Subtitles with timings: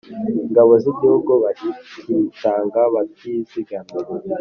[0.45, 3.97] ingabo z'igihugu bakitanga batizigamye